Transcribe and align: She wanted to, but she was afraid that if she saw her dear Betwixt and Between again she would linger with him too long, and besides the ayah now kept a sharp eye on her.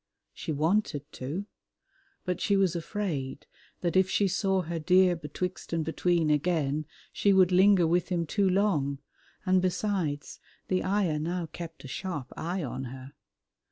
She 0.33 0.51
wanted 0.51 1.03
to, 1.11 1.45
but 2.25 2.41
she 2.41 2.57
was 2.57 2.75
afraid 2.75 3.45
that 3.81 3.95
if 3.95 4.09
she 4.09 4.27
saw 4.27 4.63
her 4.63 4.79
dear 4.79 5.15
Betwixt 5.15 5.73
and 5.73 5.85
Between 5.85 6.31
again 6.31 6.87
she 7.13 7.31
would 7.31 7.51
linger 7.51 7.85
with 7.85 8.09
him 8.09 8.25
too 8.25 8.49
long, 8.49 8.97
and 9.45 9.61
besides 9.61 10.39
the 10.69 10.83
ayah 10.83 11.19
now 11.19 11.45
kept 11.45 11.83
a 11.83 11.87
sharp 11.87 12.33
eye 12.35 12.63
on 12.63 12.85
her. 12.85 13.13